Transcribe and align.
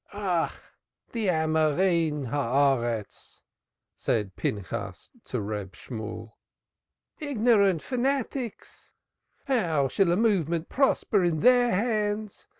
"Ah, 0.13 0.59
the 1.11 1.27
Men 1.27 1.53
of 1.55 1.77
the 1.77 2.27
Earth!" 2.81 3.39
said 3.95 4.35
Pinchas 4.35 5.11
to 5.25 5.39
Reb 5.39 5.75
Shemuel, 5.75 6.39
"ignorant 7.19 7.83
fanatics, 7.83 8.93
how 9.45 9.87
shall 9.89 10.11
a 10.11 10.17
movement 10.17 10.69
prosper 10.69 11.23
in 11.23 11.41
their 11.41 11.69
hands? 11.69 12.47